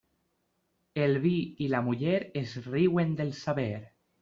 [1.03, 1.33] El vi
[1.67, 3.71] i la muller es riuen del saber.